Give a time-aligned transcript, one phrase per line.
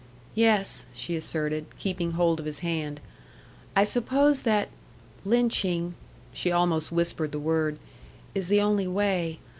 [0.33, 2.99] "Yes," she asserted, keeping hold of his hand.
[3.75, 4.69] "I suppose that
[5.23, 5.93] lynching"
[6.33, 7.77] (she almost whispered the word)
[8.33, 9.37] "is the only way.